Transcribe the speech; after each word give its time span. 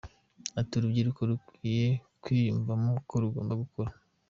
Ati 0.59 0.73
“Urubyiruko 0.75 1.21
rukwiye 1.29 1.87
kwiyumvamo 2.23 2.91
ko 3.07 3.15
rugomba 3.23 3.53
gukora 3.61 3.91